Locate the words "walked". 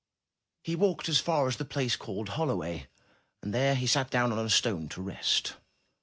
0.75-1.07